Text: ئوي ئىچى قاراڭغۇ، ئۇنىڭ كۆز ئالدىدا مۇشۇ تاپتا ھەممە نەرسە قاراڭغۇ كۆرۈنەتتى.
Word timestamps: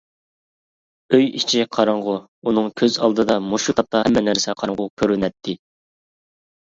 ئوي 1.15 1.27
ئىچى 1.39 1.61
قاراڭغۇ، 1.77 2.15
ئۇنىڭ 2.51 2.71
كۆز 2.83 2.97
ئالدىدا 3.03 3.37
مۇشۇ 3.51 3.77
تاپتا 3.81 4.03
ھەممە 4.09 4.25
نەرسە 4.31 4.57
قاراڭغۇ 4.63 4.89
كۆرۈنەتتى. 5.03 5.57